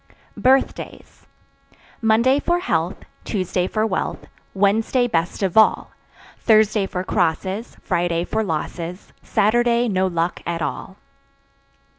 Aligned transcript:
Birthdays. 0.35 1.27
Monday 2.01 2.39
for 2.39 2.57
health, 2.57 3.03
Tuesday 3.23 3.67
for 3.67 3.85
wealth, 3.85 4.25
Wednesday 4.55 5.05
best 5.07 5.43
of 5.43 5.55
all, 5.55 5.91
Thursday 6.39 6.87
for 6.87 7.03
crosses, 7.03 7.77
Friday 7.83 8.23
for 8.23 8.43
losses, 8.43 9.13
Saturday 9.21 9.87
no 9.87 10.07
luck 10.07 10.41
at 10.43 10.63
all. 10.63 10.97